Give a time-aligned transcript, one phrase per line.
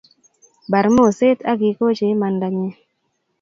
[0.71, 2.69] Bar moset ak ikochi imandanyi